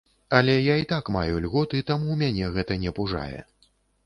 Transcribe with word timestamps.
Але 0.37 0.53
я 0.71 0.77
і 0.83 0.87
так 0.93 1.11
маю 1.17 1.41
льготы, 1.43 1.83
таму 1.91 2.17
мяне 2.23 2.49
гэта 2.57 2.79
не 2.87 2.97
пужае. 3.03 3.39